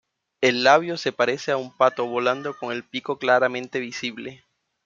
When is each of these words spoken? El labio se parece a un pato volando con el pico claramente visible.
El 0.41 0.63
labio 0.63 0.97
se 0.97 1.11
parece 1.11 1.51
a 1.51 1.57
un 1.57 1.77
pato 1.77 2.07
volando 2.07 2.57
con 2.57 2.71
el 2.71 2.83
pico 2.83 3.19
claramente 3.19 3.79
visible. 3.79 4.43